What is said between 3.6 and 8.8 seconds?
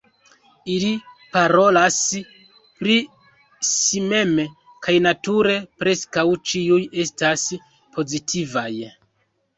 si mem, kaj nature preskaŭ ĉiuj estas pozitivaj.